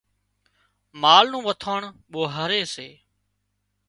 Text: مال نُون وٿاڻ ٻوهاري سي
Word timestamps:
مال 1.01 1.25
نُون 1.31 1.43
وٿاڻ 1.47 1.81
ٻوهاري 2.11 2.61
سي 2.73 2.89